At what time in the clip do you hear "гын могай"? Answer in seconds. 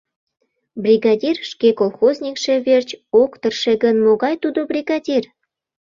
3.83-4.35